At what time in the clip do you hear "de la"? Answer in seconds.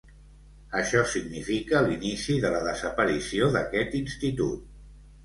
2.45-2.63